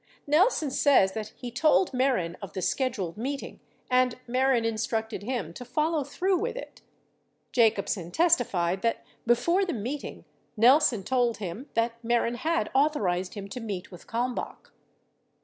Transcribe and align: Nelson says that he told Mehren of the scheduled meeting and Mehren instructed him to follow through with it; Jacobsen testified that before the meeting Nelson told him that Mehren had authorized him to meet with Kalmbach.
Nelson 0.25 0.71
says 0.71 1.11
that 1.11 1.31
he 1.35 1.51
told 1.51 1.91
Mehren 1.91 2.35
of 2.41 2.53
the 2.53 2.61
scheduled 2.63 3.17
meeting 3.17 3.59
and 3.87 4.15
Mehren 4.27 4.65
instructed 4.65 5.21
him 5.21 5.53
to 5.53 5.63
follow 5.63 6.03
through 6.03 6.39
with 6.39 6.55
it; 6.55 6.81
Jacobsen 7.51 8.09
testified 8.09 8.81
that 8.81 9.05
before 9.27 9.63
the 9.63 9.73
meeting 9.73 10.25
Nelson 10.57 11.03
told 11.03 11.37
him 11.37 11.69
that 11.75 12.01
Mehren 12.03 12.37
had 12.37 12.71
authorized 12.73 13.35
him 13.35 13.47
to 13.49 13.59
meet 13.59 13.91
with 13.91 14.07
Kalmbach. 14.07 14.71